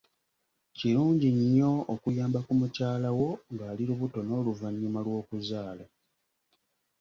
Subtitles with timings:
[0.77, 5.85] Kirungi nnyo okuyamba ku mukyalawo ng'ali lubuto n'oluvannyuma lw'okuzaala.